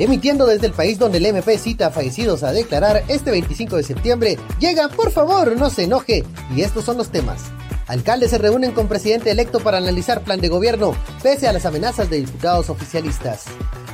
[0.00, 3.82] Emitiendo desde el país donde el MP cita a fallecidos a declarar este 25 de
[3.82, 6.24] septiembre, llega, por favor, no se enoje.
[6.56, 7.42] Y estos son los temas.
[7.86, 12.08] Alcaldes se reúnen con presidente electo para analizar plan de gobierno, pese a las amenazas
[12.08, 13.44] de diputados oficialistas.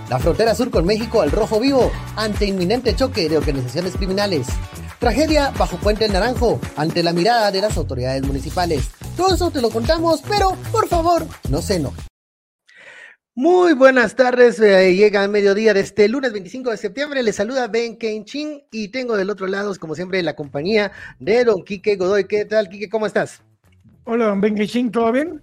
[0.09, 4.46] La frontera sur con México al rojo vivo, ante inminente choque de organizaciones criminales.
[5.01, 8.91] Tragedia bajo Puente el Naranjo, ante la mirada de las autoridades municipales.
[9.16, 12.01] Todo eso te lo contamos, pero por favor, no se enoje.
[13.38, 17.68] Muy buenas tardes, eh, llega a mediodía de este lunes 25 de septiembre, le saluda
[17.68, 22.24] Ben Kenchin y tengo del otro lado, como siempre, la compañía de don Quique Godoy.
[22.24, 22.88] ¿Qué tal, Quique?
[22.88, 23.43] ¿Cómo estás?
[24.04, 25.43] Hola, don Ben Kenchin, ¿todo bien?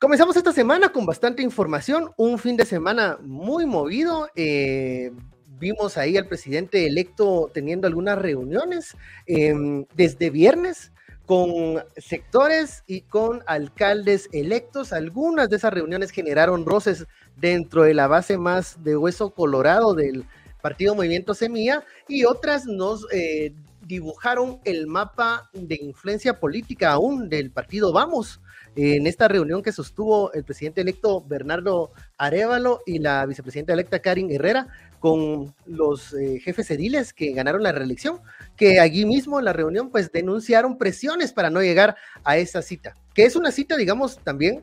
[0.00, 4.28] Comenzamos esta semana con bastante información, un fin de semana muy movido.
[4.34, 5.12] Eh,
[5.60, 10.90] vimos ahí al presidente electo teniendo algunas reuniones em, desde viernes
[11.28, 14.94] con sectores y con alcaldes electos.
[14.94, 20.24] Algunas de esas reuniones generaron roces dentro de la base más de hueso colorado del
[20.62, 23.52] partido Movimiento Semilla y otras nos eh,
[23.86, 28.40] dibujaron el mapa de influencia política aún del partido Vamos.
[28.80, 34.30] En esta reunión que sostuvo el presidente electo Bernardo Arevalo y la vicepresidenta electa Karin
[34.30, 34.68] Herrera,
[35.00, 38.20] con los eh, jefes ediles que ganaron la reelección,
[38.56, 42.94] que allí mismo en la reunión pues denunciaron presiones para no llegar a esa cita,
[43.14, 44.62] que es una cita, digamos, también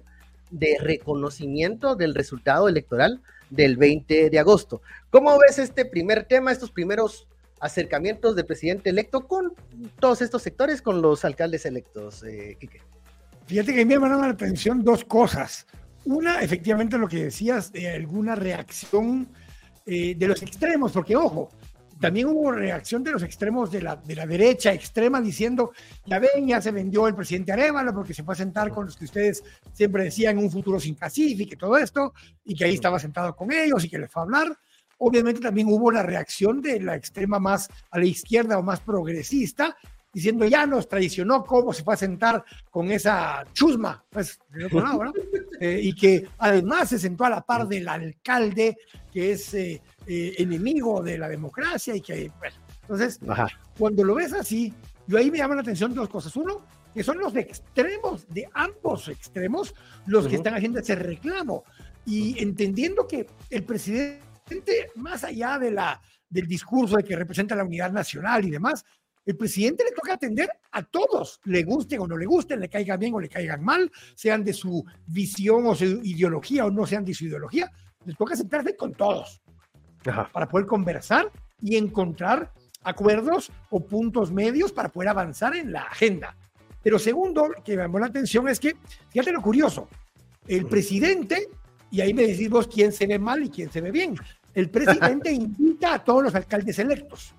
[0.50, 4.82] de reconocimiento del resultado electoral del 20 de agosto.
[5.10, 7.28] ¿Cómo ves este primer tema, estos primeros
[7.60, 9.54] acercamientos del presidente electo con
[10.00, 12.58] todos estos sectores, con los alcaldes electos, eh,
[13.46, 15.68] Fíjate que me llamaron la atención dos cosas.
[16.06, 19.28] Una, efectivamente, lo que decías de alguna reacción
[19.86, 21.50] eh, de los extremos, porque ojo,
[22.00, 25.72] también hubo reacción de los extremos de la, de la derecha extrema diciendo,
[26.06, 28.98] ya ven, ya se vendió el presidente Arevalo porque se fue a sentar con los
[28.98, 32.14] que ustedes siempre decían un futuro sin Pacífico y todo esto,
[32.44, 34.58] y que ahí estaba sentado con ellos y que les fue a hablar.
[34.98, 39.76] Obviamente también hubo la reacción de la extrema más a la izquierda o más progresista,
[40.16, 44.40] diciendo ya nos traicionó, cómo se fue a sentar con esa chusma, pues,
[45.60, 48.78] eh, y que además se sentó a la par del alcalde,
[49.12, 53.20] que es eh, eh, enemigo de la democracia y que, bueno, entonces,
[53.78, 54.74] cuando lo ves así,
[55.06, 56.34] yo ahí me llama la atención dos cosas.
[56.38, 61.66] Uno, que son los extremos, de ambos extremos, los que están haciendo ese reclamo.
[62.06, 66.00] Y entendiendo que el presidente, más allá de la,
[66.30, 68.86] del discurso de que representa la unidad nacional y demás,
[69.26, 73.00] el presidente le toca atender a todos, le gusten o no le gusten, le caigan
[73.00, 77.04] bien o le caigan mal, sean de su visión o su ideología o no sean
[77.04, 77.72] de su ideología,
[78.06, 79.42] le toca sentarse con todos
[80.32, 82.54] para poder conversar y encontrar
[82.84, 86.38] acuerdos o puntos medios para poder avanzar en la agenda.
[86.84, 88.76] Pero segundo, que me llamó la atención es que,
[89.10, 89.90] fíjate lo curioso,
[90.48, 91.50] el presidente,
[91.90, 94.16] y ahí me decís vos quién se ve mal y quién se ve bien,
[94.54, 97.34] el presidente invita a todos los alcaldes electos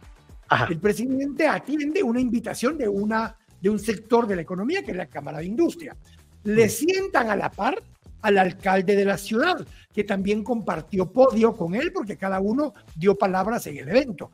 [0.68, 4.96] el presidente atiende una invitación de, una, de un sector de la economía, que es
[4.96, 5.96] la Cámara de Industria.
[6.44, 6.70] Le mm.
[6.70, 7.82] sientan a la par
[8.22, 13.14] al alcalde de la ciudad, que también compartió podio con él, porque cada uno dio
[13.14, 14.32] palabras en el evento.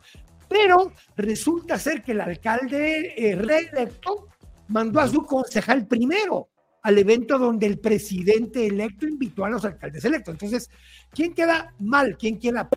[0.48, 4.28] Pero resulta ser que el alcalde eh, reelecto
[4.68, 6.48] mandó a su concejal primero
[6.82, 10.34] al evento donde el presidente electo invitó a los alcaldes electos.
[10.34, 10.70] Entonces,
[11.10, 12.16] ¿quién queda mal?
[12.18, 12.68] ¿Quién queda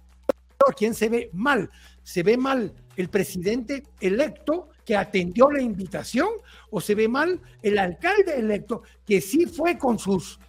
[0.78, 1.70] ¿Quién se ve mal?
[2.04, 6.30] ¿Se ve mal el presidente electo que atendió la invitación
[6.70, 10.40] o se ve mal el alcalde electo que sí fue con sus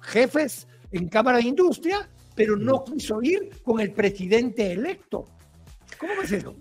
[0.00, 5.26] jefes en Cámara de Industria, pero no quiso ir con el presidente electo?
[5.98, 6.54] ¿Cómo ves eso?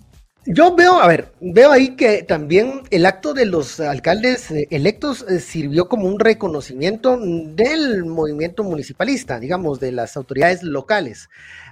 [0.50, 5.26] Yo veo, a ver, veo ahí que también el acto de los alcaldes eh, electos
[5.28, 11.28] eh, sirvió como un reconocimiento del movimiento municipalista, digamos, de las autoridades locales.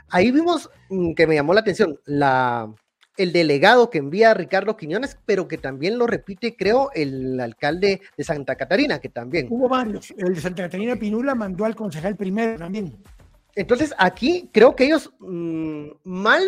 [0.09, 2.69] Ahí vimos mm, que me llamó la atención la,
[3.17, 8.23] el delegado que envía Ricardo Quiñones, pero que también lo repite, creo, el alcalde de
[8.23, 9.47] Santa Catarina, que también.
[9.49, 10.13] Hubo varios.
[10.17, 12.95] El de Santa Catarina Pinula mandó al concejal primero también.
[13.55, 16.43] Entonces, aquí creo que ellos mm, mal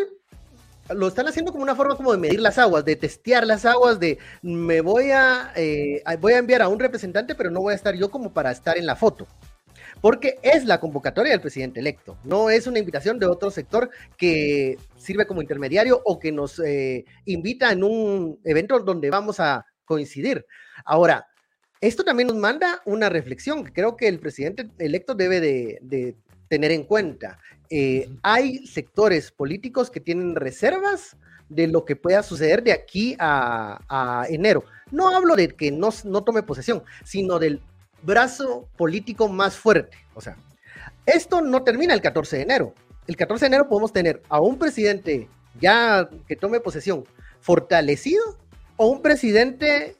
[0.89, 3.99] lo están haciendo como una forma como de medir las aguas, de testear las aguas,
[3.99, 7.75] de me voy a, eh, voy a enviar a un representante, pero no voy a
[7.75, 9.27] estar yo como para estar en la foto
[10.01, 14.77] porque es la convocatoria del presidente electo, no es una invitación de otro sector que
[14.97, 20.45] sirve como intermediario o que nos eh, invita en un evento donde vamos a coincidir.
[20.85, 21.27] Ahora,
[21.79, 26.15] esto también nos manda una reflexión que creo que el presidente electo debe de,
[26.47, 27.39] tener en cuenta.
[27.69, 31.17] Eh, hay sectores políticos que tienen reservas
[31.49, 34.63] de lo que pueda suceder de aquí a, enero.
[34.91, 37.61] No hablo de que no, no tome posesión, sino del
[38.07, 39.97] brazo político más fuerte.
[40.15, 40.37] O sea,
[41.05, 42.73] esto no termina el 14 de enero.
[43.05, 47.05] el 14 de enero podemos tener a un presidente ya que tome posesión
[47.41, 48.23] fortalecido
[48.77, 49.95] o un presidente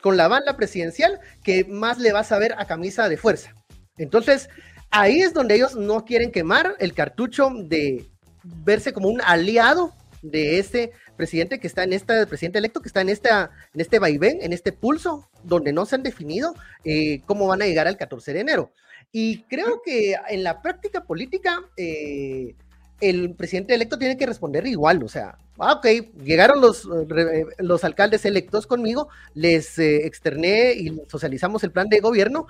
[0.00, 3.54] con la banda presidencial que más le va a saber a camisa de fuerza.
[3.96, 4.48] Entonces,
[4.90, 8.06] ahí es donde ellos no quieren quemar el cartucho de
[8.42, 9.92] verse como un aliado
[10.22, 13.98] de ese presidente que está en esta, presidente electo que está en esta, en este
[13.98, 16.54] vaivén, en este pulso, donde no se han definido
[16.84, 18.72] eh, cómo van a llegar al 14 de enero.
[19.10, 22.54] Y creo que en la práctica política, eh,
[23.00, 25.86] el presidente electo tiene que responder igual, o sea, ah, ok,
[26.22, 32.46] llegaron los, eh, los alcaldes electos conmigo, les externé y socializamos el plan de gobierno,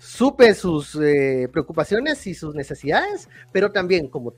[0.00, 4.32] supe sus eh, preocupaciones y sus necesidades, pero también como,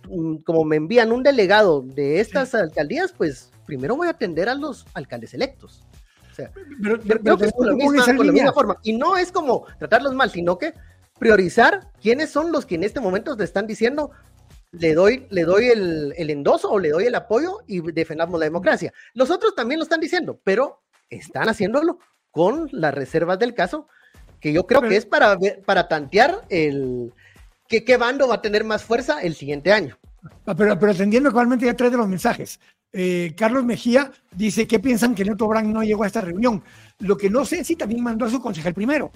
[0.44, 4.84] como me envían un delegado de estas alcaldías, pues primero voy a atender a los
[4.92, 5.84] alcaldes electos.
[6.32, 6.50] O sea,
[6.82, 7.74] pero, creo que es con la,
[8.32, 8.76] misma, forma.
[8.82, 10.74] Y no es como tratarlos mal, sino que
[11.20, 14.10] priorizar quiénes son los que en este momento te están diciendo
[14.72, 18.46] le doy, le doy el, el endoso o le doy el apoyo y defendamos la
[18.46, 18.92] democracia.
[19.14, 21.98] Los otros también lo están diciendo, pero están haciéndolo
[22.32, 23.86] con las reservas del caso
[24.42, 27.12] que yo creo que es para, para tantear el
[27.68, 29.96] que qué bando va a tener más fuerza el siguiente año.
[30.44, 32.58] Ah, pero, pero atendiendo actualmente ya tres de los mensajes.
[32.92, 36.62] Eh, Carlos Mejía dice que piensan que Neto Brand no llegó a esta reunión.
[36.98, 39.12] Lo que no sé es si también mandó a su concejal primero.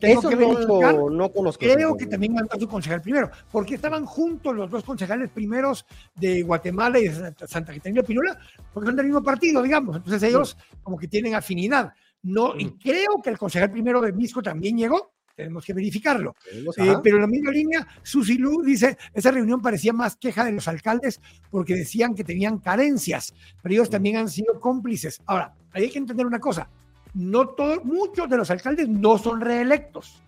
[0.00, 1.60] Eso que no, no, conozco.
[1.60, 5.86] Creo que también mandó a su concejal primero, porque estaban juntos los dos concejales primeros
[6.16, 8.36] de Guatemala y de Santa Catarina Pinula,
[8.74, 9.96] porque son del mismo partido, digamos.
[9.96, 11.94] Entonces ellos como que tienen afinidad.
[12.22, 16.34] No, y creo que el concejal primero de Misco también llegó, tenemos que verificarlo.
[16.78, 20.52] Eh, pero en la misma línea, Susi Lu dice, esa reunión parecía más queja de
[20.52, 21.20] los alcaldes
[21.50, 25.20] porque decían que tenían carencias, pero ellos también han sido cómplices.
[25.26, 26.68] Ahora, hay que entender una cosa,
[27.14, 30.22] no todos, muchos de los alcaldes no son reelectos.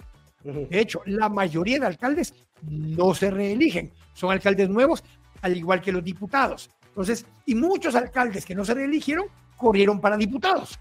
[0.44, 2.32] De hecho, la mayoría de alcaldes
[2.62, 5.02] no se reeligen, son alcaldes nuevos,
[5.42, 6.70] al igual que los diputados.
[6.86, 9.26] Entonces, y muchos alcaldes que no se reeligieron
[9.56, 10.78] corrieron para diputados.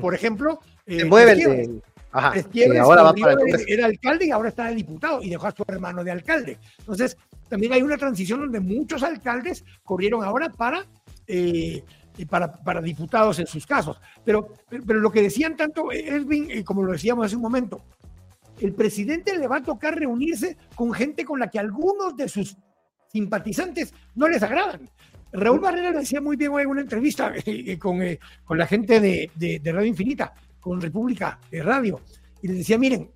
[0.00, 1.08] Por ejemplo, eh,
[2.78, 3.36] ahora va para
[3.66, 6.58] era alcalde y ahora está de diputado y dejó a su hermano de alcalde.
[6.78, 7.16] Entonces,
[7.48, 10.86] también hay una transición donde muchos alcaldes corrieron ahora para,
[11.26, 11.84] eh,
[12.28, 14.00] para, para, diputados en sus casos.
[14.24, 17.82] Pero, pero lo que decían tanto Edwin, eh, como lo decíamos hace un momento,
[18.60, 22.56] el presidente le va a tocar reunirse con gente con la que algunos de sus
[23.12, 24.88] simpatizantes no les agradan.
[25.32, 28.58] Raúl Barrera lo decía muy bien hoy en una entrevista eh, eh, con, eh, con,
[28.58, 32.00] la gente de, de, Radio Infinita, con República de Radio,
[32.42, 33.10] y les decía, miren,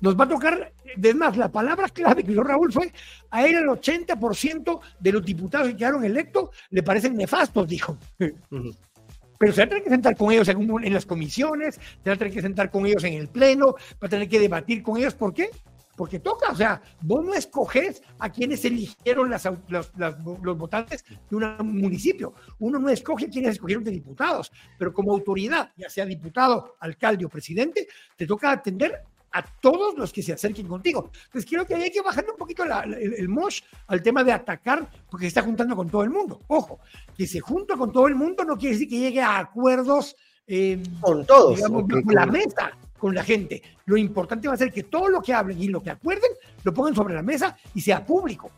[0.00, 2.92] nos va a tocar, de más, la palabra clave que dio Raúl fue,
[3.30, 7.96] a él el 80% de los diputados que quedaron electos le parecen nefastos, dijo.
[8.18, 12.14] Pero se va a tener que sentar con ellos en, en las comisiones, se va
[12.14, 14.98] a tener que sentar con ellos en el pleno, va a tener que debatir con
[14.98, 15.14] ellos.
[15.14, 15.48] ¿Por qué?
[15.96, 21.80] Porque toca, o sea, vos no escoges a quienes eligieron las, los votantes de un
[21.80, 26.76] municipio, uno no escoge a quienes escogieron de diputados, pero como autoridad, ya sea diputado,
[26.80, 29.02] alcalde o presidente, te toca atender
[29.34, 31.10] a todos los que se acerquen contigo.
[31.26, 34.88] Entonces quiero que hay que bajar un poquito el, el, mosh al tema de atacar,
[35.10, 36.42] porque se está juntando con todo el mundo.
[36.46, 36.78] Ojo,
[37.16, 40.14] que se junta con todo el mundo no quiere decir que llegue a acuerdos
[40.46, 42.72] eh, con todos, digamos, con la mesa
[43.04, 43.62] con la gente.
[43.84, 46.30] Lo importante va a ser que todo lo que hablen y lo que acuerden
[46.62, 48.50] lo pongan sobre la mesa y sea público.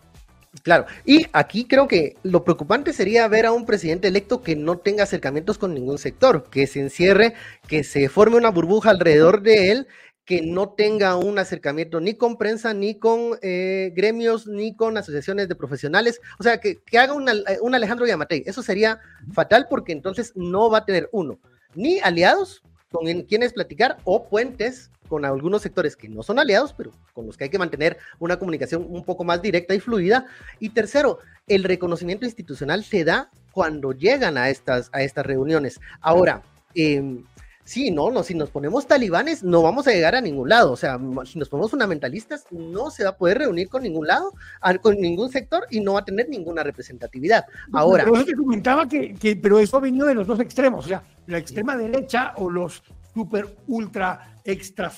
[0.63, 4.79] Claro, y aquí creo que lo preocupante sería ver a un presidente electo que no
[4.79, 7.35] tenga acercamientos con ningún sector, que se encierre,
[7.67, 9.89] que se forme una burbuja alrededor de él,
[10.25, 15.49] que no tenga un acercamiento ni con prensa, ni con eh, gremios, ni con asociaciones
[15.49, 18.45] de profesionales, o sea, que, haga un Alejandro Yamatei.
[18.47, 19.01] Eso sería
[19.33, 21.41] fatal porque entonces no va a tener uno,
[21.77, 26.91] ni aliados, con quienes platicar o puentes con algunos sectores que no son aliados, pero
[27.13, 30.27] con los que hay que mantener una comunicación un poco más directa y fluida.
[30.59, 35.81] Y tercero, el reconocimiento institucional se da cuando llegan a estas, a estas reuniones.
[36.01, 36.43] Ahora,
[36.75, 37.23] eh,
[37.67, 40.77] Sí, no, no, si nos ponemos talibanes no vamos a llegar a ningún lado, o
[40.77, 44.33] sea, si nos ponemos fundamentalistas no se va a poder reunir con ningún lado,
[44.81, 47.45] con ningún sector y no va a tener ninguna representatividad.
[47.73, 48.05] Ahora...
[48.05, 51.03] Pero eso te comentaba que, pero eso ha venido de los dos extremos, o sea,
[51.27, 54.93] la extrema derecha o los super ultra extra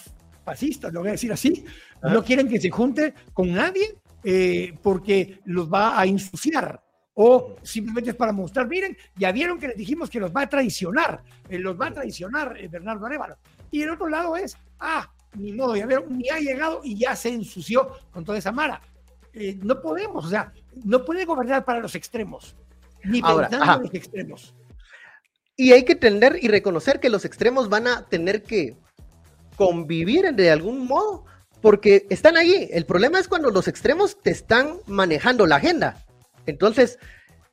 [0.44, 1.64] fascistas, lo voy a decir así,
[2.02, 6.82] no quieren que se junte con nadie eh, porque los va a insuciar
[7.20, 10.48] o simplemente es para mostrar, miren, ya vieron que les dijimos que los va a
[10.48, 13.36] traicionar, eh, los va a traicionar eh, Bernardo Arevalo.
[13.72, 17.16] Y el otro lado es, ah, ni modo, ya vieron, ni ha llegado y ya
[17.16, 18.80] se ensució con toda esa mara.
[19.32, 20.52] Eh, no podemos, o sea,
[20.84, 22.54] no puede gobernar para los extremos,
[23.02, 24.54] ni Ahora, pensando en los extremos.
[25.56, 28.76] Y hay que entender y reconocer que los extremos van a tener que
[29.56, 31.24] convivir de algún modo,
[31.60, 32.68] porque están allí.
[32.70, 36.04] El problema es cuando los extremos te están manejando la agenda
[36.50, 36.98] Entonces,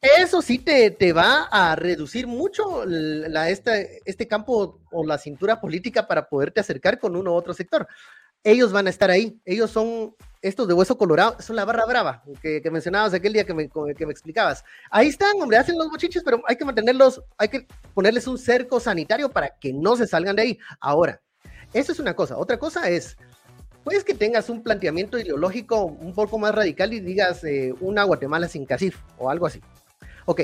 [0.01, 6.07] eso sí te, te va a reducir mucho la, este campo o la cintura política
[6.07, 7.87] para poderte acercar con uno u otro sector.
[8.43, 12.23] Ellos van a estar ahí, ellos son estos de hueso colorado, son la barra brava
[12.39, 14.63] que, mencionabas aquel día que me, que me explicabas.
[14.91, 18.79] Ahí están, hombre, hacen los bochiches, pero hay que mantenerlos, hay que ponerles un cerco
[18.79, 20.59] sanitario para que no se salgan de ahí.
[20.79, 21.19] Ahora,
[21.73, 22.37] eso es una cosa.
[22.37, 23.17] Otra cosa es,
[23.85, 28.49] puedes que tengas un planteamiento ideológico un poco más radical y digas eh, una Guatemala
[28.49, 29.61] sin CACIF o algo así.
[30.25, 30.41] Ok,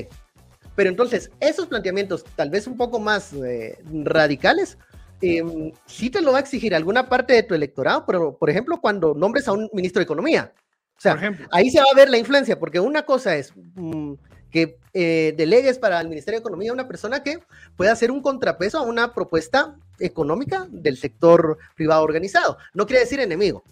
[0.75, 4.77] pero entonces esos planteamientos tal vez un poco más eh, radicales,
[5.21, 8.79] eh, sí te lo va a exigir alguna parte de tu electorado, pero por ejemplo
[8.79, 10.53] cuando nombres a un ministro de Economía.
[10.95, 11.19] O sea,
[11.51, 14.13] ahí se va a ver la influencia, porque una cosa es mm,
[14.51, 17.39] que eh, delegues para el Ministerio de Economía a una persona que
[17.77, 22.57] pueda hacer un contrapeso a una propuesta económica del sector privado organizado.
[22.73, 23.63] No quiere decir enemigo,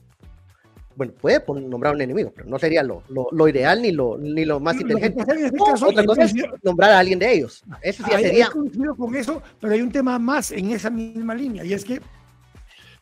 [0.95, 4.59] bueno, puede nombrar un enemigo, pero no sería lo, lo, ideal ni lo, ni lo
[4.59, 5.21] más inteligente.
[5.21, 7.63] Este otra cosa es nombrar a alguien de ellos.
[7.81, 8.49] Eso sí sería.
[8.49, 12.01] con eso, pero hay un tema más en esa misma línea, y es que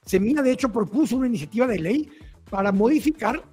[0.07, 2.10] Semina, de hecho, propuso una iniciativa de ley
[2.50, 3.43] para modificar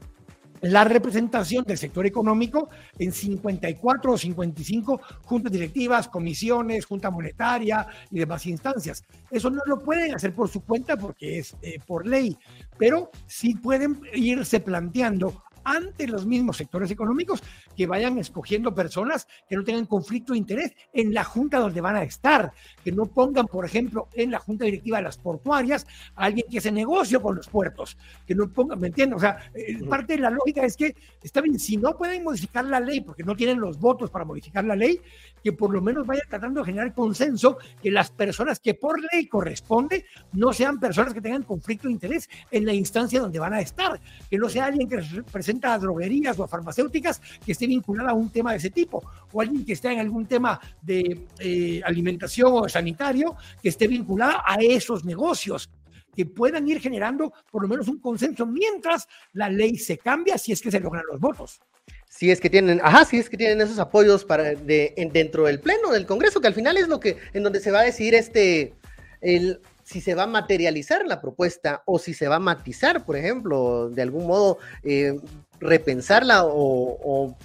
[0.60, 2.68] la representación del sector económico
[2.98, 9.04] en 54 o 55 juntas directivas, comisiones, junta monetaria y demás instancias.
[9.30, 12.36] Eso no lo pueden hacer por su cuenta porque es eh, por ley,
[12.78, 17.42] pero sí pueden irse planteando ante los mismos sectores económicos
[17.76, 21.96] que vayan escogiendo personas que no tengan conflicto de interés en la junta donde van
[21.96, 22.52] a estar,
[22.84, 26.58] que no pongan, por ejemplo, en la junta directiva de las portuarias a alguien que
[26.58, 29.16] hace negocio con los puertos, que no pongan, ¿me entiendes?
[29.16, 32.64] O sea, eh, parte de la lógica es que, está bien, si no pueden modificar
[32.64, 35.00] la ley porque no tienen los votos para modificar la ley,
[35.42, 39.26] que por lo menos vayan tratando de generar consenso que las personas que por ley
[39.26, 43.60] corresponde no sean personas que tengan conflicto de interés en la instancia donde van a
[43.60, 48.10] estar, que no sea alguien que represente a droguerías o a farmacéuticas que esté vinculada
[48.10, 51.80] a un tema de ese tipo, o alguien que esté en algún tema de eh,
[51.84, 55.70] alimentación o sanitario que esté vinculada a esos negocios
[56.14, 60.52] que puedan ir generando por lo menos un consenso mientras la ley se cambia si
[60.52, 61.60] es que se logran los votos.
[62.08, 65.58] Si es que tienen, ajá, si es que tienen esos apoyos para de, dentro del
[65.58, 68.14] pleno del Congreso, que al final es lo que en donde se va a decidir
[68.14, 68.72] este
[69.20, 73.16] el si se va a materializar la propuesta o si se va a matizar, por
[73.16, 75.20] ejemplo, de algún modo eh,
[75.60, 77.36] repensarla o,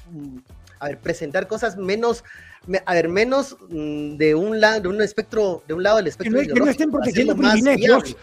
[0.80, 2.24] a ver, presentar cosas menos,
[2.86, 6.40] a ver, menos mm, de un lado, de un espectro, de un lado del espectro.
[6.40, 8.16] Que no, que no estén protegiendo privilegios.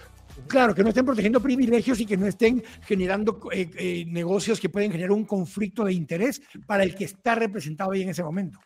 [0.49, 4.69] Claro, que no estén protegiendo privilegios y que no estén generando eh, eh, negocios que
[4.69, 8.61] pueden generar un conflicto de interés para el que está representado ahí en ese momento.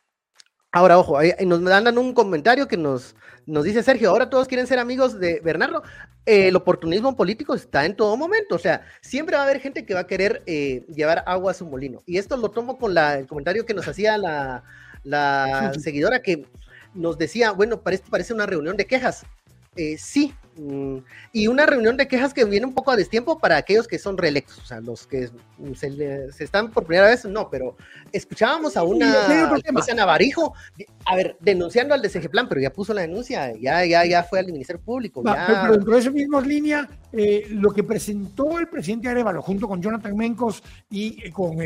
[0.73, 4.69] Ahora, ojo, ahí, nos mandan un comentario que nos, nos dice Sergio, ahora todos quieren
[4.69, 5.83] ser amigos de Bernardo.
[6.27, 9.95] el oportunismo político está en todo momento, o sea, siempre va a haber gente que
[9.95, 12.03] va a querer eh, llevar agua a su molino.
[12.07, 14.63] Y esto lo tomo con la, el comentario que nos hacía la,
[15.03, 16.47] la seguidora que
[16.95, 19.27] nos decía, bueno, parece, parece una reunión de quejas.
[19.81, 20.99] Eh, sí, mm,
[21.33, 24.19] y una reunión de quejas que viene un poco a destiempo para aquellos que son
[24.19, 25.31] reelectos, o sea, los que
[25.75, 27.79] se, están por primera vez, no, pero
[28.13, 30.53] escuchábamos a una a Navarijo,
[31.07, 34.41] a ver, denunciando al DCG Plan, pero ya puso la denuncia, ya, ya, ya fue
[34.41, 35.23] al Ministerio Público.
[35.23, 39.81] Pero, dentro de esa misma línea, eh, lo que presentó el presidente Arevalo junto con
[39.81, 41.57] Jonathan Mencos y eh, con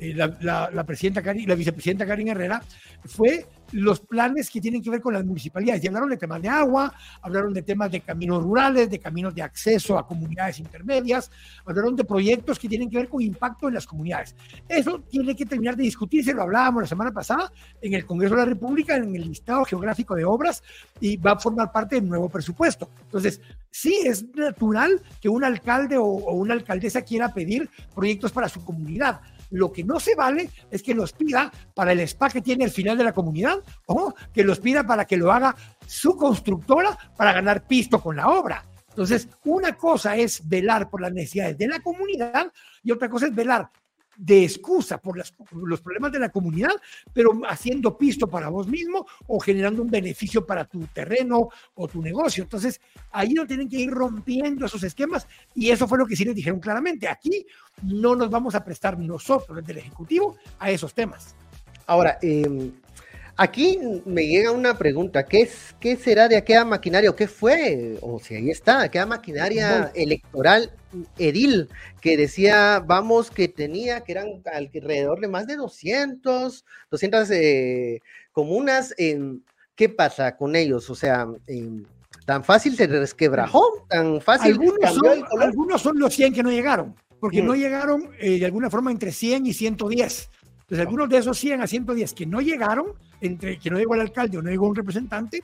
[0.00, 2.62] la, la, presidenta la vicepresidenta Karin Herrera,
[3.06, 5.82] fue los planes que tienen que ver con las municipalidades.
[5.82, 9.42] Y hablaron de temas de agua, hablaron de temas de caminos rurales, de caminos de
[9.42, 11.30] acceso a comunidades intermedias,
[11.64, 14.34] hablaron de proyectos que tienen que ver con impacto en las comunidades.
[14.68, 18.42] Eso tiene que terminar de discutirse, lo hablábamos la semana pasada en el Congreso de
[18.42, 20.62] la República, en el listado geográfico de obras,
[21.00, 22.90] y va a formar parte del nuevo presupuesto.
[23.02, 28.48] Entonces, sí es natural que un alcalde o, o una alcaldesa quiera pedir proyectos para
[28.48, 32.42] su comunidad lo que no se vale es que los pida para el spa que
[32.42, 35.54] tiene al final de la comunidad o que los pida para que lo haga
[35.86, 38.64] su constructora para ganar pisto con la obra.
[38.88, 42.52] Entonces, una cosa es velar por las necesidades de la comunidad
[42.82, 43.70] y otra cosa es velar
[44.18, 45.16] de excusa por,
[45.52, 46.72] los problemas de la comunidad,
[47.12, 52.02] pero haciendo pisto para vos mismo o generando un beneficio para tu terreno o tu
[52.02, 52.42] negocio.
[52.42, 52.80] Entonces,
[53.12, 56.34] ahí no tienen que ir rompiendo esos esquemas y eso fue lo que sí les
[56.34, 57.08] dijeron claramente.
[57.08, 57.46] Aquí
[57.84, 61.36] no nos vamos a prestar nosotros, desde el Ejecutivo, a esos temas.
[61.86, 62.72] Ahora, eh,
[63.40, 67.96] Aquí me llega una pregunta, ¿qué, es, qué será de aquella maquinaria o qué fue?
[68.00, 70.72] O si ahí está, aquella maquinaria electoral
[71.18, 71.68] edil
[72.00, 78.00] que decía, vamos, que tenía, que eran alrededor de más de 200, 200 eh,
[78.32, 78.92] comunas.
[79.76, 80.90] ¿Qué pasa con ellos?
[80.90, 81.28] O sea,
[82.26, 84.54] tan fácil se resquebrajó, tan fácil.
[84.54, 88.68] Algunos son, algunos son los 100 que no llegaron, porque no llegaron eh, de alguna
[88.68, 90.28] forma entre 100 y 110
[90.68, 92.88] Entonces, algunos de esos 100 a 110 que no llegaron,
[93.22, 95.42] entre que no llegó el alcalde o no llegó un representante,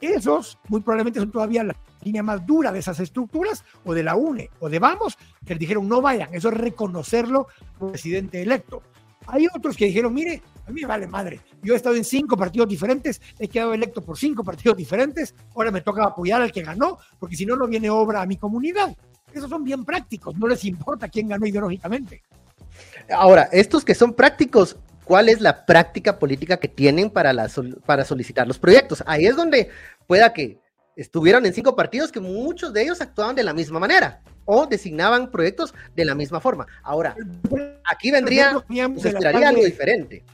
[0.00, 4.16] esos muy probablemente son todavía la línea más dura de esas estructuras, o de la
[4.16, 6.32] UNE, o de Vamos, que dijeron no vayan.
[6.32, 7.48] Eso es reconocerlo
[7.78, 8.82] como presidente electo.
[9.26, 11.40] Hay otros que dijeron, mire, a mí me vale madre.
[11.62, 15.70] Yo he estado en cinco partidos diferentes, he quedado electo por cinco partidos diferentes, ahora
[15.70, 18.96] me toca apoyar al que ganó, porque si no, no viene obra a mi comunidad.
[19.34, 22.22] Esos son bien prácticos, no les importa quién ganó ideológicamente.
[23.14, 27.50] Ahora, estos que son prácticos, ¿cuál es la práctica política que tienen para, la,
[27.86, 29.02] para solicitar los proyectos?
[29.06, 29.70] Ahí es donde
[30.06, 30.58] pueda que
[30.96, 35.30] estuvieron en cinco partidos que muchos de ellos actuaban de la misma manera o designaban
[35.30, 36.66] proyectos de la misma forma.
[36.82, 37.14] Ahora,
[37.84, 40.24] aquí vendría, pues esperaría algo diferente.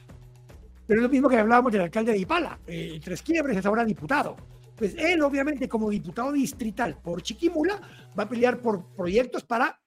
[0.87, 3.85] Pero es lo mismo que hablábamos del alcalde de Ipala, eh, Tres Quiebres es ahora
[3.85, 4.35] diputado.
[4.75, 7.79] Pues él, obviamente, como diputado distrital por Chiquimula,
[8.17, 9.79] va a pelear por proyectos para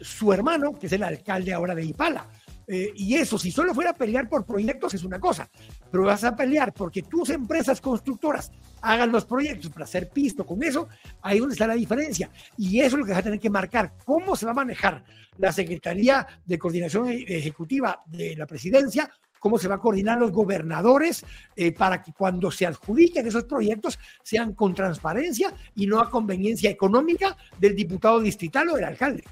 [0.00, 2.28] su hermano, que es el alcalde ahora de Ipala.
[2.68, 5.48] Eh, y eso, si solo fuera a pelear por proyectos, es una cosa.
[5.90, 8.50] Pero vas a pelear porque tus empresas constructoras
[8.82, 10.88] hagan los proyectos para hacer pisto con eso,
[11.22, 12.30] ahí es donde está la diferencia.
[12.56, 13.94] Y eso es lo que vas a tener que marcar.
[14.04, 15.04] ¿Cómo se va a manejar
[15.38, 19.10] la Secretaría de Coordinación Ejecutiva de la Presidencia?
[19.38, 21.24] cómo se va a coordinar los gobernadores
[21.54, 26.68] eh, para que cuando se adjudiquen esos proyectos sean con transparencia y no a conveniencia
[26.68, 29.22] económica del diputado distrital o del alcalde.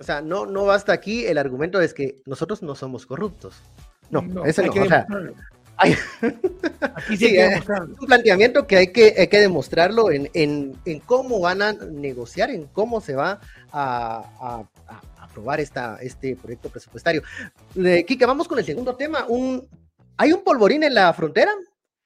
[0.00, 3.60] O sea, no, no basta aquí el argumento de que nosotros no somos corruptos.
[4.08, 4.72] No, no ese no.
[4.72, 5.06] O sea,
[5.76, 5.94] hay...
[6.80, 11.38] Aquí sí, es un planteamiento que hay que, hay que demostrarlo en, en, en, cómo
[11.40, 17.22] van a negociar, en cómo se va a, a, a aprobar esta, este proyecto presupuestario.
[17.76, 19.26] Eh, Kika, vamos con el segundo tema.
[19.28, 19.68] Un,
[20.16, 21.52] hay un polvorín en la frontera.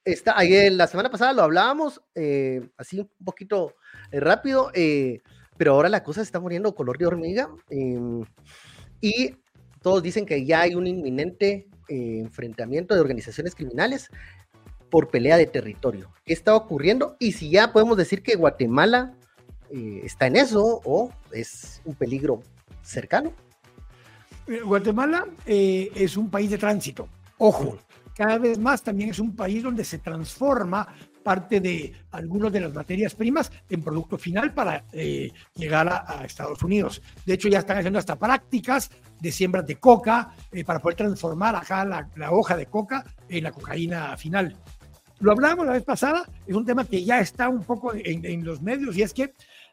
[0.04, 3.74] Está, ayer, la semana pasada lo hablábamos, eh, así un poquito
[4.10, 4.70] eh, rápido.
[4.74, 5.22] Eh,
[5.56, 8.24] pero ahora la cosa se está muriendo color de hormiga em,
[9.00, 9.36] y
[9.82, 14.08] todos dicen que ya hay un inminente eh, enfrentamiento de organizaciones criminales
[14.90, 16.10] por pelea de territorio.
[16.24, 17.16] ¿Qué está ocurriendo?
[17.18, 19.14] Y si ya podemos decir que Guatemala
[19.70, 22.40] eh, está en eso o es un peligro
[22.82, 23.32] cercano.
[24.46, 27.08] Eh, Guatemala es un país de tránsito.
[27.36, 27.78] Ojo,
[28.16, 30.88] cada vez más también es un país donde se transforma
[31.24, 36.62] parte de algunas de las materias primas en producto final para eh, llegar a, Estados
[36.62, 37.02] Unidos.
[37.26, 41.56] De hecho, ya están haciendo hasta prácticas de siembras de coca eh, para poder transformar
[41.56, 44.56] acá la, hoja de coca en la cocaína final.
[45.18, 48.44] Lo hablábamos la vez pasada, es un tema que ya está un poco en, en
[48.44, 49.32] los medios y es que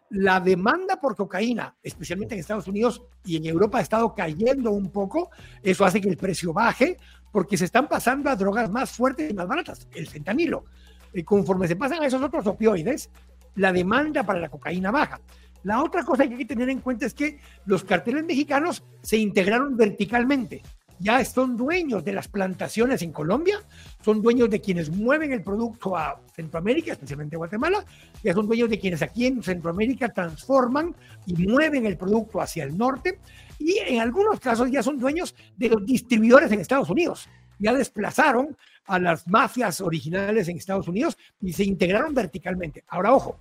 [0.10, 4.90] la demanda por cocaína, especialmente en Estados Unidos y en Europa, ha estado cayendo un
[4.90, 5.30] poco.
[5.64, 6.98] Eso hace que el precio baje
[7.32, 10.66] porque se están pasando a drogas más fuertes y más baratas, el fentanilo.
[11.14, 13.10] Y conforme se pasan a esos otros opioides,
[13.56, 15.20] la demanda para la cocaína baja.
[15.64, 19.18] La otra cosa que hay que tener en cuenta es que los carteles mexicanos se
[19.18, 20.64] integraron verticalmente.
[21.02, 23.60] Ya son dueños de las plantaciones en Colombia,
[24.06, 27.84] son dueños de quienes mueven el producto a Centroamérica, especialmente a Guatemala,
[28.24, 30.96] ya son dueños de quienes aquí en Centroamérica transforman
[31.26, 33.20] y mueven el producto hacia el norte,
[33.58, 37.28] y en algunos casos ya son dueños de los distribuidores en Estados Unidos.
[37.58, 38.56] Ya desplazaron
[38.92, 42.84] a las mafias originales en Estados Unidos y se integraron verticalmente.
[42.90, 43.40] Ahora, ojo,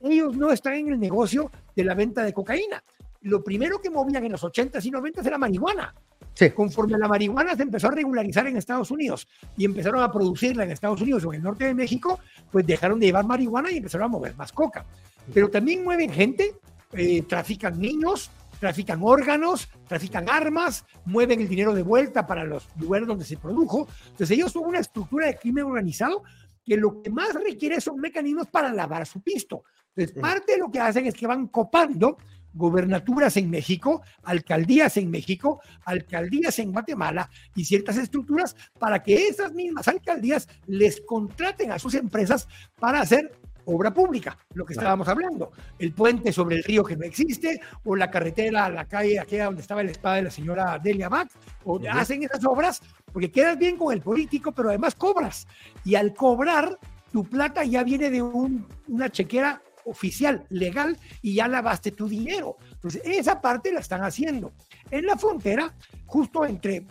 [0.00, 2.82] ellos no están en el negocio de la venta de cocaína.
[3.22, 5.92] Lo primero que movían en los 80s y 90s era marihuana.
[6.34, 6.50] Sí.
[6.50, 10.70] Conforme la marihuana se empezó a regularizar en Estados Unidos y empezaron a producirla en
[10.70, 12.20] Estados Unidos o en el norte de México,
[12.52, 14.86] pues dejaron de llevar marihuana y empezaron a mover más coca.
[15.34, 16.54] Pero también mueven gente,
[16.92, 18.30] eh, trafican niños,
[18.62, 23.88] trafican órganos, trafican armas, mueven el dinero de vuelta para los lugares donde se produjo.
[24.04, 26.22] Entonces ellos son una estructura de crimen organizado
[26.64, 29.64] que lo que más requiere son mecanismos para lavar su pisto.
[29.88, 32.18] Entonces parte de lo que hacen es que van copando
[32.54, 39.52] gobernaturas en México, alcaldías en México, alcaldías en Guatemala y ciertas estructuras para que esas
[39.54, 42.46] mismas alcaldías les contraten a sus empresas
[42.78, 43.32] para hacer
[43.66, 47.96] obra pública, lo que estábamos hablando, el puente sobre el río que no existe, o
[47.96, 51.28] la carretera a la calle aquella donde estaba la espada de la señora Delia Bach,
[51.64, 55.46] o hacen esas obras porque quedas bien con el político, pero además cobras.
[55.84, 56.78] Y al cobrar,
[57.12, 62.56] tu plata ya viene de una chequera oficial, legal, y ya lavaste tu dinero.
[62.72, 64.52] Entonces, esa parte la están haciendo.
[64.90, 65.74] En la frontera,
[66.06, 66.86] justo entre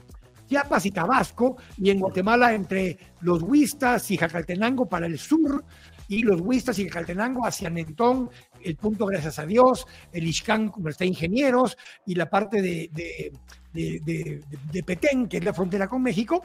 [0.47, 5.63] Chiapas y Tabasco, y en Guatemala entre los Huistas y Jacaltenango para el sur,
[6.11, 8.29] y los Huistas y el Caltenango hacia Nentón,
[8.61, 14.43] el punto gracias a Dios, el Ixcán como está ingenieros y la parte de, de,
[14.71, 16.43] de, Petén, que es la frontera con México.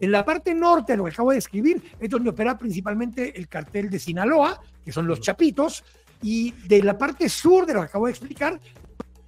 [0.00, 3.88] En la parte norte, lo que acabo de escribir, es donde opera principalmente el cartel
[3.90, 5.84] de Sinaloa, que son los Chapitos,
[6.20, 8.60] y de la parte sur de lo que acabo de explicar,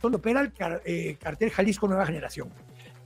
[0.02, 0.52] donde opera el
[0.84, 2.48] eh, cartel Jalisco Nueva Generación.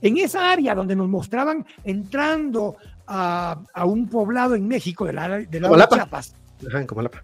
[0.01, 5.87] En esa área donde nos mostraban entrando a, un poblado en México, del, lado de
[5.91, 6.35] Chiapas,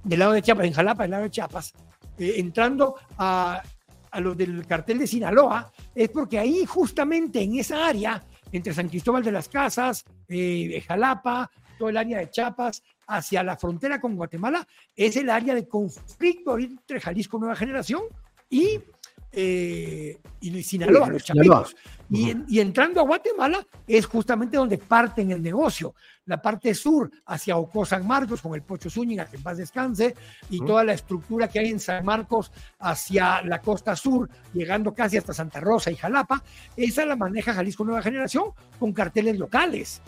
[0.03, 1.73] del lado de Chiapas, en Jalapa, del lado de Chiapas,
[2.17, 3.61] eh, entrando a,
[4.11, 8.89] a los del cartel de Sinaloa, es porque ahí justamente en esa área, entre San
[8.89, 14.15] Cristóbal de las Casas, eh, Jalapa, todo el área de Chiapas, hacia la frontera con
[14.15, 18.03] Guatemala, es el área de conflicto entre Jalisco Nueva Generación
[18.49, 18.79] y
[19.31, 21.75] eh, y Sinaloa, los chapitos.
[22.09, 25.93] Y, entrando a Guatemala es justamente donde parten el negocio.
[26.29, 30.15] La parte sur hacia Ocó San Marcos con el Pocho Zúñiga, que en paz descanse,
[30.51, 35.17] y toda la estructura que hay en San Marcos hacia la costa sur, llegando casi
[35.17, 36.43] hasta Santa Rosa y Jalapa,
[36.77, 40.03] esa la maneja Jalisco Nueva Generación con carteles locales.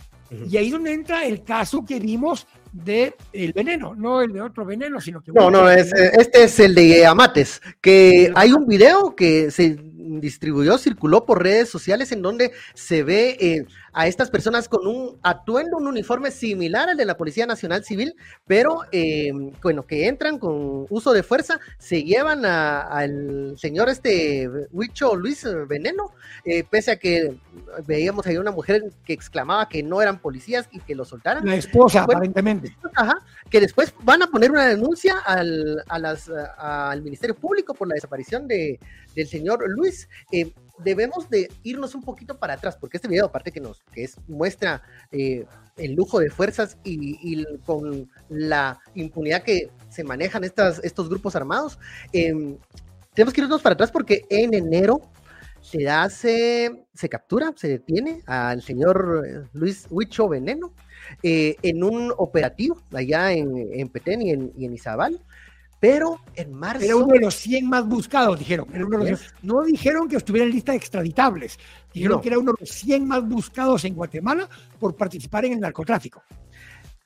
[0.48, 4.42] Y ahí es donde entra el caso que vimos de el veneno, no el de
[4.42, 5.32] otro veneno, sino que...
[5.32, 11.26] No, no, este es el de Amates, que hay un video que se distribuyó, circuló
[11.26, 15.88] por redes sociales en donde se ve eh, a estas personas con un atuendo, un
[15.88, 21.14] uniforme similar al de la Policía Nacional Civil, pero eh, bueno, que entran con uso
[21.14, 26.12] de fuerza, se llevan al señor este Huicho Luis Veneno,
[26.46, 27.36] eh, pese a que
[27.86, 31.46] veíamos ahí una mujer que exclamaba que no eran policías y que lo soltaran.
[31.46, 32.76] La esposa, aparentemente.
[32.96, 37.88] Ajá, que después van a poner una denuncia al, a las, al Ministerio Público por
[37.88, 38.80] la desaparición de,
[39.16, 39.91] del señor Luis.
[40.32, 44.04] Eh, debemos de irnos un poquito para atrás, porque este video, aparte que nos que
[44.04, 45.46] es, muestra eh,
[45.78, 51.78] el lujo de fuerzas y, con la impunidad que se manejan estas, estos grupos armados,
[52.14, 52.58] em,
[53.14, 55.02] tenemos que irnos para atrás porque en enero
[55.62, 60.74] se hace, se captura, se detiene al señor eh, Luis Huicho Veneno
[61.24, 65.20] en un operativo allá en, en Petén y en, y en Izabal.
[65.82, 66.86] Pero en marzo.
[66.86, 68.68] Era uno de los 100 más buscados, dijeron.
[69.42, 71.58] No dijeron que estuviera en lista de extraditables.
[71.92, 74.48] Dijeron que era uno de los 100 más buscados en Guatemala
[74.80, 76.22] por participar en el narcotráfico.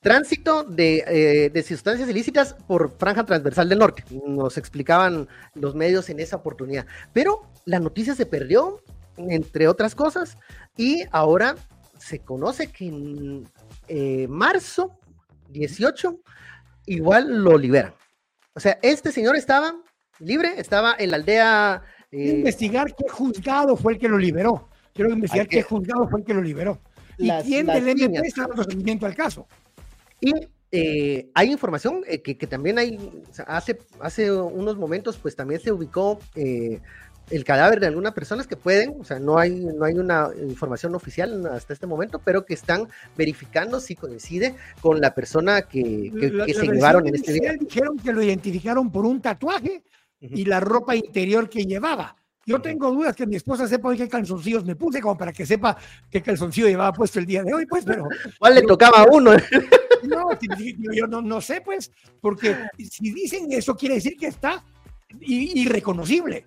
[0.01, 4.03] Tránsito de, eh, sustancias ilícitas por franja transversal del norte.
[4.27, 6.85] Nos explicaban los medios en esa oportunidad.
[7.13, 8.83] Pero la noticia se perdió,
[9.15, 10.37] entre otras cosas,
[10.75, 11.55] y ahora
[11.97, 13.47] se conoce que en
[13.87, 14.91] eh, marzo
[15.51, 16.19] 18
[16.87, 17.93] igual lo liberan.
[18.55, 19.75] O sea, este señor estaba
[20.19, 21.83] libre, estaba en la aldea.
[22.11, 24.69] Eh, investigar qué juzgado fue el que lo liberó.
[24.93, 26.79] Quiero investigar qué juzgado fue el que lo liberó.
[27.17, 29.47] ¿Y quién del MP está dando seguimiento al caso?
[30.21, 30.31] Y
[30.71, 32.97] eh, hay información eh, que, también hay,
[33.45, 36.19] hace, hace unos momentos, pues también se ubicó
[37.29, 40.95] el cadáver de algunas personas que pueden, o sea, no hay, no hay una información
[40.95, 46.11] oficial hasta este momento, pero que están verificando si coincide con la persona que,
[46.47, 47.53] se llevaron en este día.
[47.59, 49.83] Dijeron que lo identificaron por un tatuaje
[50.19, 52.15] y la ropa interior que llevaba.
[52.47, 55.75] Yo tengo dudas que mi esposa sepa qué calzoncillos me puse, como para que sepa
[56.11, 58.07] qué calzoncillo llevaba puesto el día de hoy, pues, pero...
[58.39, 59.31] ¿Cuál le tocaba a uno?
[60.03, 60.29] No,
[60.93, 64.63] yo no, no sé, pues, porque si dicen eso quiere decir que está
[65.21, 66.45] irreconocible.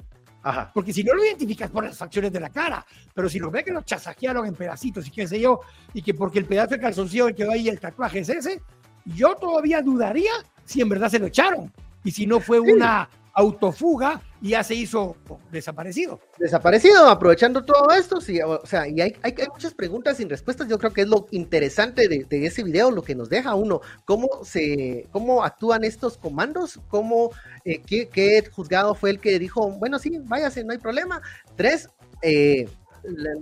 [0.72, 2.84] Porque si no lo identificas por las facciones de la cara,
[3.14, 5.60] pero si lo ve que lo chasajearon en pedacitos y qué sé yo,
[5.92, 8.60] y que porque el pedazo de calzoncillo que quedó ahí el tatuaje es ese,
[9.04, 10.32] yo todavía dudaría
[10.64, 11.72] si en verdad se lo echaron.
[12.04, 13.08] Y si no fue una
[13.38, 15.16] autofuga y ya se hizo
[15.52, 16.20] desaparecido.
[16.38, 19.14] Desaparecido, aprovechando todo esto, sí, o sea, y hay,
[19.52, 23.14] muchas preguntas sin respuestas, yo creo que es lo interesante de, ese video, lo que
[23.14, 27.30] nos deja uno, cómo se, cómo actúan estos comandos, cómo,
[27.64, 31.22] eh, qué, juzgado fue el que dijo, bueno, sí, váyase, no hay problema.
[31.54, 31.90] Tres,
[32.22, 32.68] eh,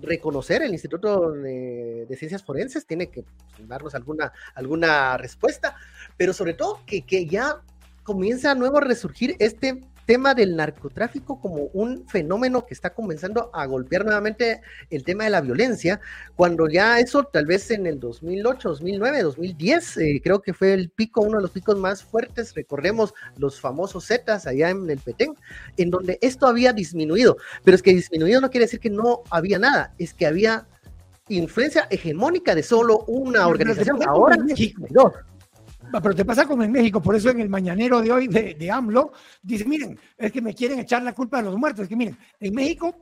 [0.02, 3.24] reconocer el Instituto de, Ciencias Forenses tiene que
[3.60, 5.74] darnos alguna, alguna respuesta,
[6.18, 7.62] pero sobre todo que, que ya
[8.06, 13.50] comienza a nuevo a resurgir este tema del narcotráfico como un fenómeno que está comenzando
[13.52, 16.00] a golpear nuevamente el tema de la violencia,
[16.36, 21.22] cuando ya eso tal vez en el 2008, 2009, 2010, creo que fue el pico,
[21.22, 25.34] uno de los picos más fuertes, recordemos los famosos Zetas allá en el Petén,
[25.76, 29.58] en donde esto había disminuido, pero es que disminuido no quiere decir que no había
[29.58, 30.68] nada, es que había
[31.28, 33.98] influencia hegemónica de solo una organización.
[34.06, 34.36] Ahora,
[34.90, 35.12] no,
[35.92, 38.70] pero te pasa como en México, por eso en el mañanero de hoy de, de,
[38.70, 41.84] AMLO, dice, miren, es que me quieren echar la culpa de los muertos.
[41.84, 42.94] Es que miren, en México,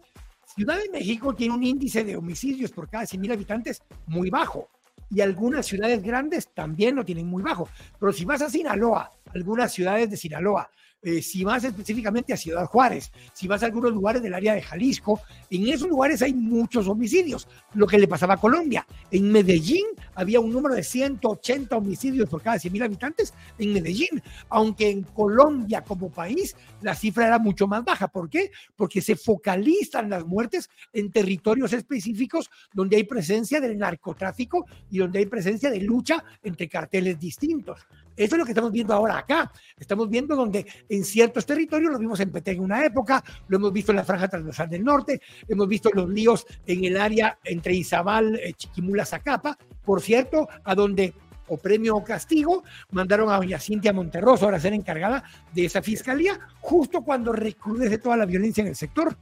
[0.55, 4.69] Ciudad de México tiene un índice de homicidios por cada 100 mil habitantes muy bajo.
[5.11, 7.69] Y algunas ciudades grandes también lo tienen muy bajo.
[7.99, 10.71] Pero si vas a Sinaloa, algunas ciudades de Sinaloa,
[11.05, 14.63] eh, si vas específicamente a Ciudad Juárez, si vas a algunos lugares del área de
[14.63, 18.87] Jalisco, en esos lugares hay muchos homicidios, lo que le pasaba a Colombia.
[19.11, 24.23] En Medellín había un número de 180 homicidios por cada 100 mil habitantes en Medellín,
[24.49, 28.09] aunque en Colombia como país la cifra era mucho más baja.
[28.09, 28.51] ¿Por qué?
[28.75, 35.19] Porque se focalizan las muertes en territorios específicos donde hay presencia del narcotráfico y donde
[35.19, 37.87] hay presencia de lucha entre carteles distintos.
[38.17, 39.51] Eso es lo que estamos viendo ahora acá.
[39.77, 40.65] Estamos viendo donde
[40.95, 44.05] en ciertos territorios, lo vimos en Petén en una época, lo hemos visto en la
[44.05, 49.05] franja transversal del norte, hemos visto los líos en el área entre Izabal, eh, Chiquimula,
[49.05, 51.15] Zacapa, por cierto, a donde
[51.47, 56.41] o premio o castigo, mandaron a doña Cintia Monterroso a ser encargada de esa fiscalía,
[56.61, 59.17] justo cuando recrudece toda la violencia en el sector.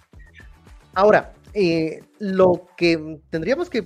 [0.95, 3.85] Ahora, eh, lo que tendríamos que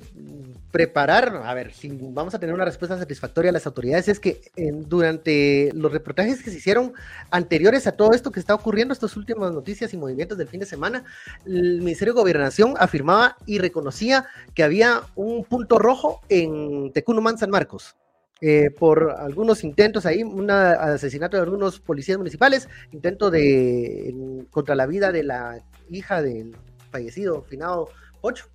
[0.70, 4.40] preparar, a ver, si vamos a tener una respuesta satisfactoria a las autoridades, es que
[4.86, 6.92] durante los reportajes que se hicieron
[7.30, 10.66] anteriores a todo esto que está ocurriendo, estas últimas noticias y movimientos del fin de
[10.66, 11.04] semana,
[11.46, 17.50] el Ministerio de Gobernación afirmaba y reconocía que había un punto rojo en Tecunumán, San
[17.50, 17.96] Marcos.
[18.42, 24.84] Eh, por algunos intentos ahí, un asesinato de algunos policías municipales, intento de contra la
[24.84, 26.54] vida de la hija del
[26.90, 28.46] fallecido, finado Ocho.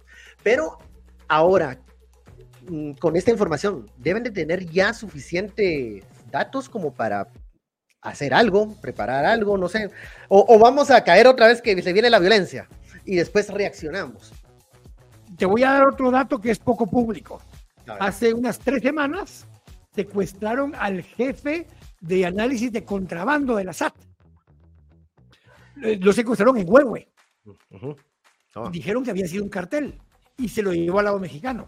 [0.44, 0.78] Pero
[1.28, 1.80] ahora,
[2.68, 7.28] mm, con esta información, deben de tener ya suficientes datos como para
[8.02, 9.90] hacer algo, preparar algo, no sé.
[10.28, 12.68] O, vamos a caer otra vez que se viene la violencia
[13.06, 14.34] y después reaccionamos.
[15.38, 17.42] Te voy a dar otro dato que es poco público.
[18.00, 19.48] Hace unas tres semanas
[19.94, 21.68] secuestraron al jefe
[22.00, 23.94] de análisis de contrabando de la SAT.
[25.76, 27.08] Lo secuestraron en Huehue.
[28.72, 30.00] Dijeron que había sido un cartel
[30.38, 31.68] y se lo llevó al lado mexicano.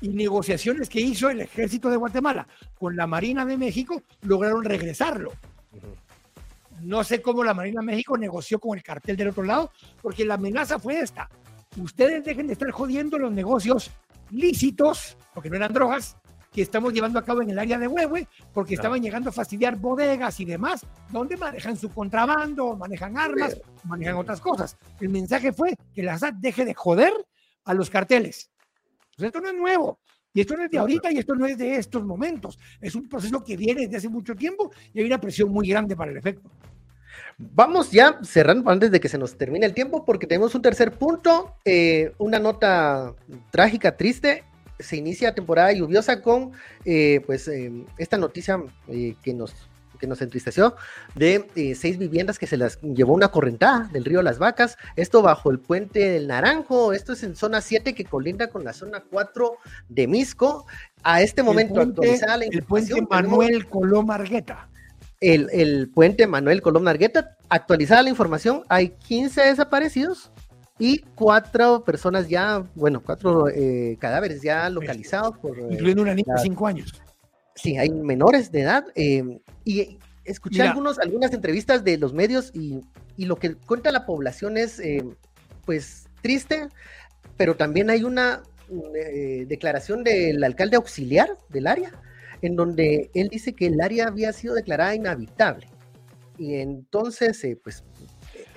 [0.00, 2.46] Y negociaciones que hizo el ejército de Guatemala
[2.78, 5.32] con la Marina de México lograron regresarlo.
[6.80, 10.24] No sé cómo la Marina de México negoció con el cartel del otro lado, porque
[10.24, 11.28] la amenaza fue esta.
[11.76, 13.90] Ustedes dejen de estar jodiendo los negocios
[14.30, 16.16] lícitos, porque no eran drogas,
[16.52, 19.76] que estamos llevando a cabo en el área de Huehue, porque estaban llegando a fastidiar
[19.76, 24.76] bodegas y demás, donde manejan su contrabando, manejan armas, manejan otras cosas.
[25.00, 27.12] El mensaje fue que la SAT deje de joder
[27.64, 28.50] a los carteles.
[29.16, 29.98] Pues esto no es nuevo.
[30.34, 32.58] Y esto no es de ahorita y esto no es de estos momentos.
[32.80, 35.94] Es un proceso que viene desde hace mucho tiempo y hay una presión muy grande
[35.94, 36.50] para el efecto.
[37.36, 40.92] Vamos ya cerrando antes de que se nos termine el tiempo porque tenemos un tercer
[40.92, 43.14] punto, eh, una nota
[43.50, 44.44] trágica, triste
[44.82, 46.52] se inicia temporada lluviosa con
[46.84, 49.54] eh, pues eh, esta noticia eh, que nos
[49.98, 50.74] que nos entristeció
[51.14, 55.52] de seis viviendas que se las llevó una correntada del río Las Vacas, esto bajo
[55.52, 59.52] el puente del Naranjo, esto es en zona 7 que colinda con la zona 4
[59.88, 60.66] de Misco.
[61.04, 64.68] A este momento actualizada la El puente Manuel Colón Margueta.
[65.20, 70.31] El, el, puente Manuel Colón Margueta, actualizada la información, hay 15 desaparecidos,
[70.78, 75.38] y cuatro personas ya, bueno, cuatro eh, cadáveres ya localizados.
[75.38, 76.92] Por, eh, Incluyendo una niña de cinco años.
[77.54, 78.86] Sí, hay menores de edad.
[78.94, 82.80] Em, y escuché algunos, algunas entrevistas de los medios y,
[83.16, 85.14] y, lo que cuenta la población es, em,
[85.66, 86.68] pues, triste,
[87.36, 88.42] pero también hay una
[88.94, 91.92] eh, declaración del alcalde auxiliar del área,
[92.40, 95.68] en donde él dice que el área había sido declarada inhabitable.
[96.38, 97.84] Y entonces, pues,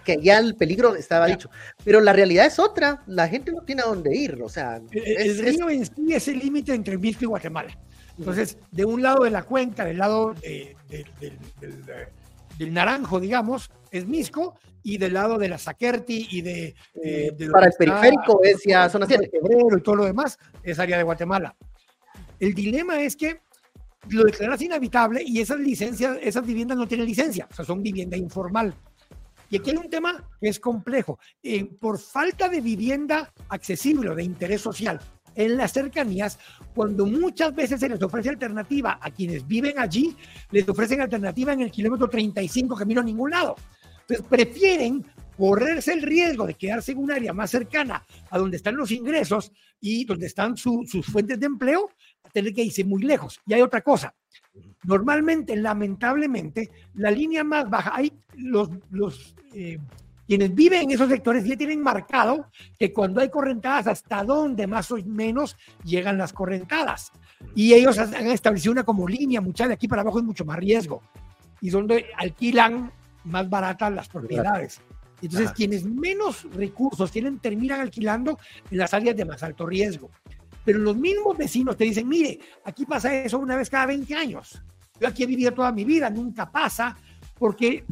[0.05, 1.49] que ya el peligro estaba dicho.
[1.83, 4.79] Pero la realidad es otra, la gente no tiene a dónde ir, o sea...
[4.91, 7.77] El, río en sí es el límite entre Misco y Guatemala.
[8.17, 10.33] Entonces, de un lado de la cuenca, del lado
[12.57, 16.75] del, Naranjo, digamos, es Misco, y del lado de la Saquerti y de...
[17.51, 19.29] Para el periférico es ya zona 7.
[19.31, 21.55] Febrero y todo lo demás es área de Guatemala.
[22.39, 23.41] El dilema es que
[24.09, 28.15] lo declaras inhabitable y esas licencias, esas viviendas no tienen licencia, o sea, son vivienda
[28.15, 28.75] informal.
[29.49, 31.19] Y aquí hay un tema que es complejo.
[31.43, 34.99] Eh, por falta de vivienda accesible o de interés social
[35.36, 36.39] en las cercanías,
[36.73, 40.15] cuando muchas veces se les ofrece alternativa a quienes viven allí,
[40.51, 43.55] les ofrecen alternativa en el kilómetro 35 que miro a ningún lado.
[44.01, 45.05] Entonces prefieren
[45.38, 49.51] correrse el riesgo de quedarse en un área más cercana a donde están los ingresos
[49.81, 51.89] y donde están sus fuentes de empleo,
[52.35, 53.39] tener que irse muy lejos.
[53.47, 54.13] Y hay otra cosa,
[54.83, 59.79] Normalmente, lamentablemente, la línea más baja, hay los, los eh,
[60.27, 64.91] quienes viven en esos sectores ya tienen marcado que cuando hay correntadas, hasta dónde más
[64.91, 67.11] o menos llegan las correntadas.
[67.55, 70.57] Y ellos han establecido una como línea, mucha de aquí para abajo es mucho más
[70.57, 71.01] riesgo.
[71.61, 72.91] Y donde alquilan
[73.23, 74.81] más baratas las propiedades.
[75.21, 78.37] Entonces, quienes menos recursos tienen, terminan alquilando
[78.69, 80.11] en las áreas de más alto riesgo.
[80.65, 84.62] Pero los mismos vecinos te dicen, mire, aquí pasa eso una vez cada 20 años.
[84.99, 86.97] Yo aquí he vivido toda mi vida, nunca pasa,
[87.38, 87.86] porque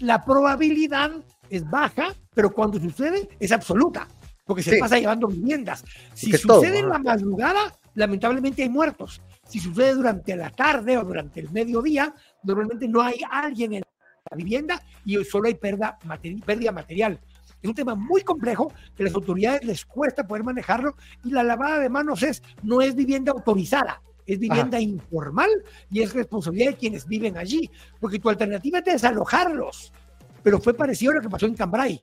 [0.00, 1.10] la probabilidad
[1.48, 4.06] es baja, pero cuando sucede es absoluta,
[4.46, 5.84] porque se pasa llevando viviendas.
[6.14, 9.20] Si sucede en la madrugada, lamentablemente hay muertos.
[9.48, 12.14] Si sucede durante la tarde o durante el mediodía,
[12.44, 13.82] normalmente no hay alguien en
[14.30, 15.98] la vivienda y solo hay pérdida,
[16.46, 17.18] pérdida material.
[17.62, 21.78] Es un tema muy complejo que las autoridades les cuesta poder manejarlo y la lavada
[21.78, 25.50] de manos es, no es vivienda autorizada, es vivienda informal
[25.90, 29.92] y es responsabilidad de quienes viven allí, porque tu alternativa es desalojarlos,
[30.42, 32.02] pero fue parecido a lo que pasó en Cambrai.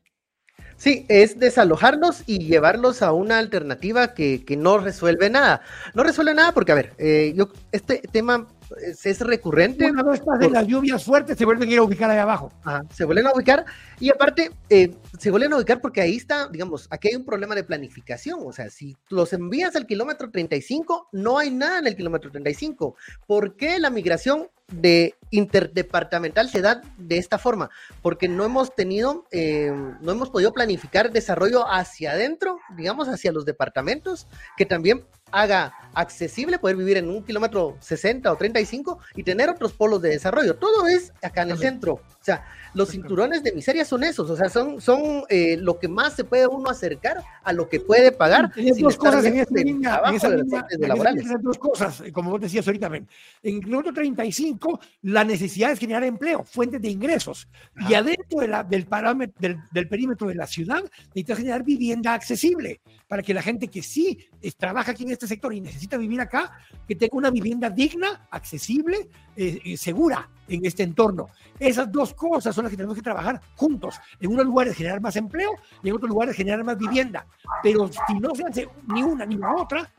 [0.76, 5.62] Sí, es desalojarlos y llevarlos a una alternativa que, no resuelve nada.
[5.96, 8.48] No resuelve nada porque, a ver, eh, yo este tema
[8.82, 9.90] es, recurrente.
[9.90, 12.52] Una vez pasen las lluvias fuertes, se vuelven a ir a ubicar ahí abajo.
[12.94, 13.66] se vuelven a ubicar
[14.00, 17.56] y aparte eh, se vuelven a ubicar porque ahí está, digamos, aquí hay un problema
[17.56, 18.40] de planificación.
[18.44, 22.96] O sea, si los envías al kilómetro 35, no hay nada en el kilómetro 35.
[23.26, 27.70] ¿Por qué la migración de interdepartamental se da de esta forma?
[28.02, 33.46] Porque no hemos tenido, eh, no hemos podido planificar desarrollo hacia adentro, digamos, hacia los
[33.46, 34.28] departamentos,
[34.58, 39.74] que también haga accesible poder vivir en un kilómetro 60 o 35 y tener otros
[39.74, 40.56] polos de desarrollo.
[40.56, 41.94] Todo es acá en el centro.
[41.94, 45.88] O sea, los cinturones de miseria son esos, o sea, son, son eh, lo que
[45.88, 48.52] más se puede uno acercar a lo que puede pagar.
[48.56, 52.68] Hay dos cosas en esta línea, en esa línea, en dos cosas, como vos decías
[52.68, 53.08] ahorita, en
[53.44, 54.57] el kilómetro 35
[55.02, 57.48] la necesidad es generar empleo, fuentes de ingresos,
[57.90, 62.14] y adentro de la, del, parámetro, del, del, perímetro de la ciudad necesitas generar vivienda
[62.14, 64.18] accesible para que la gente que sí
[64.58, 66.52] trabaja aquí en este sector y necesita vivir acá,
[66.88, 71.30] que tenga una vivienda digna, accesible, eh, eh, segura en este entorno.
[71.60, 74.00] Esas dos cosas son las que tenemos que trabajar juntos.
[74.20, 75.52] En unos lugares generar más empleo
[75.84, 77.26] y en otros lugares generar más vivienda.
[77.64, 79.90] Pero si no se hace ni una ni la otra,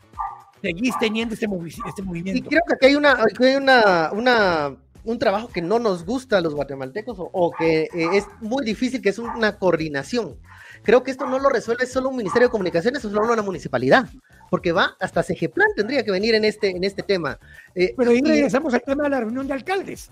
[0.62, 1.47] seguís teniendo este,
[1.87, 2.38] este movimiento.
[2.38, 4.77] Y creo que aquí hay una, hay una, una
[5.09, 9.01] un trabajo que no nos gusta a los guatemaltecos o, que eh, es muy difícil,
[9.01, 10.37] que es una coordinación.
[10.83, 14.09] Creo que esto no lo resuelve solo un Ministerio de Comunicaciones o solo una municipalidad,
[14.51, 17.38] porque va hasta CGPLAN tendría que venir en este, en este tema.
[17.75, 20.11] Eh, Pero ahí regresamos al tema de la reunión de alcaldes.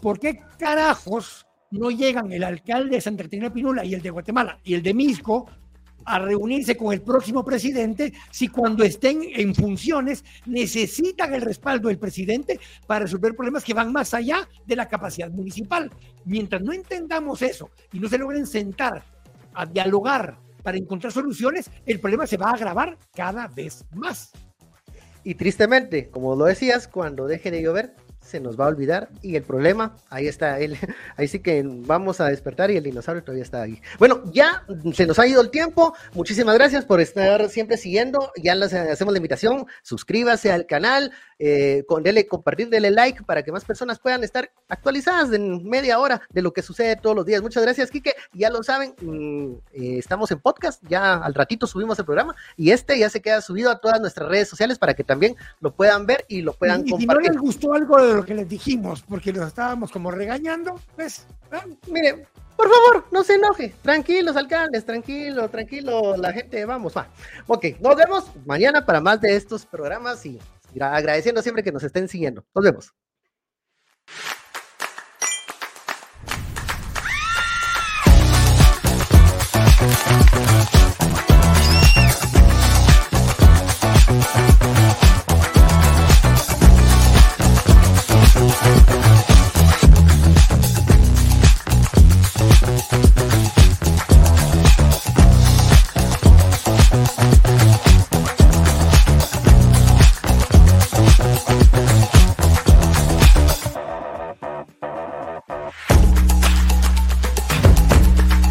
[0.00, 4.58] ¿Por qué carajos no llegan el alcalde de Santa Catarina Pinula y el de Guatemala
[4.64, 5.48] y el de Misco
[6.04, 11.98] a reunirse con el próximo presidente si cuando estén en funciones necesitan el respaldo del
[11.98, 15.90] presidente para resolver problemas que van más allá de la capacidad municipal.
[16.24, 19.04] Mientras no entendamos eso y no se logren sentar
[19.54, 24.30] a dialogar para encontrar soluciones, el problema se va a agravar cada vez más.
[25.24, 27.94] Y tristemente, como lo decías, cuando deje de llover,
[28.30, 30.76] se nos va a olvidar y el problema, ahí está él,
[31.16, 33.80] ahí sí que vamos a despertar y el dinosaurio todavía está ahí.
[33.98, 34.64] Bueno, ya
[34.94, 39.12] se nos ha ido el tiempo, muchísimas gracias por estar siempre siguiendo, ya les hacemos
[39.12, 43.98] la invitación, suscríbase al canal, eh, con, dele compartir, dele like para que más personas
[43.98, 47.40] puedan estar actualizadas en media hora de lo que sucede todos los días.
[47.40, 51.98] Muchas gracias, Kike, ya lo saben, mm, eh, estamos en podcast, ya al ratito subimos
[51.98, 55.02] el programa y este ya se queda subido a todas nuestras redes sociales para que
[55.02, 57.00] también lo puedan ver y lo puedan compartir.
[57.00, 60.78] Si no les gustó algo de lo que les dijimos, porque los estábamos como regañando,
[60.94, 61.26] pues,
[61.88, 63.72] mire, por favor, no se enoje.
[63.80, 67.08] Tranquilos, alcaldes, tranquilo, tranquilo, la gente, vamos, va.
[67.46, 70.38] Ok, nos vemos mañana para más de estos programas y
[70.78, 72.44] agradeciendo siempre que nos estén siguiendo.
[72.54, 72.92] Nos vemos.